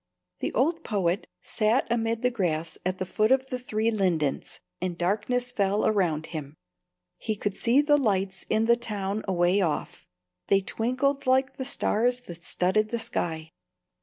The 0.39 0.51
old 0.55 0.83
poet 0.83 1.27
sat 1.43 1.85
amid 1.91 2.23
the 2.23 2.31
grass 2.31 2.79
at 2.83 2.97
the 2.97 3.05
foot 3.05 3.31
of 3.31 3.45
the 3.51 3.59
three 3.59 3.91
lindens, 3.91 4.59
and 4.81 4.97
darkness 4.97 5.51
fell 5.51 5.85
around 5.85 6.25
him. 6.33 6.55
He 7.19 7.35
could 7.35 7.55
see 7.55 7.81
the 7.81 7.97
lights 7.97 8.43
in 8.49 8.65
the 8.65 8.75
town 8.77 9.23
away 9.27 9.61
off; 9.61 10.07
they 10.47 10.61
twinkled 10.61 11.27
like 11.27 11.57
the 11.57 11.65
stars 11.65 12.21
that 12.21 12.43
studded 12.43 12.89
the 12.89 12.97
sky. 12.97 13.51